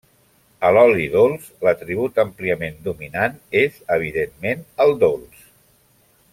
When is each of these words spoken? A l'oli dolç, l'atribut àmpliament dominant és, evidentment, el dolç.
A 0.67 0.69
l'oli 0.77 1.03
dolç, 1.15 1.45
l'atribut 1.67 2.17
àmpliament 2.23 2.81
dominant 2.89 3.37
és, 3.63 3.79
evidentment, 3.99 4.67
el 4.87 4.99
dolç. 5.07 5.49